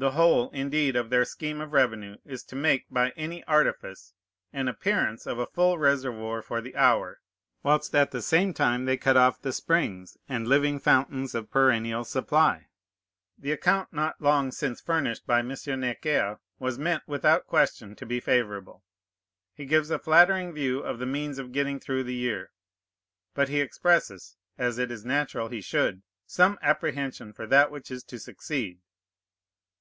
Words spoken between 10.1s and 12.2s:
and living fountains of perennial